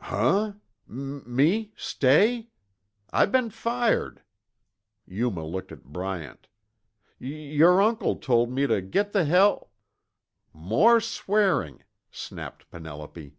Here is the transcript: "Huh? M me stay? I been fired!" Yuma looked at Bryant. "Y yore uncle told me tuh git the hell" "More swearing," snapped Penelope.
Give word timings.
"Huh? 0.00 0.52
M 0.88 1.24
me 1.26 1.72
stay? 1.74 2.50
I 3.12 3.26
been 3.26 3.50
fired!" 3.50 4.22
Yuma 5.08 5.44
looked 5.44 5.72
at 5.72 5.86
Bryant. 5.86 6.46
"Y 7.20 7.26
yore 7.26 7.82
uncle 7.82 8.14
told 8.14 8.48
me 8.52 8.64
tuh 8.64 8.80
git 8.80 9.10
the 9.10 9.24
hell" 9.24 9.72
"More 10.52 11.00
swearing," 11.00 11.82
snapped 12.12 12.70
Penelope. 12.70 13.38